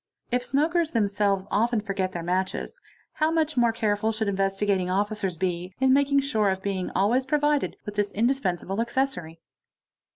If 0.31 0.43
smokers 0.43 0.93
themselves 0.93 1.45
often 1.51 1.79
forget" 1.79 2.11
their 2.11 2.23
matches; 2.23 2.79
how 3.13 3.29
much 3.29 3.55
more 3.55 3.71
careful 3.71 4.11
should 4.11 4.27
Investigating 4.27 4.89
Officers 4.89 5.37
be 5.37 5.75
in' 5.79 5.93
making 5.93 6.21
sure 6.21 6.49
of 6.49 6.63
being 6.63 6.89
always 6.95 7.27
provided 7.27 7.77
with 7.85 7.93
this 7.93 8.11
indispensable 8.11 8.81
accessory. 8.81 9.41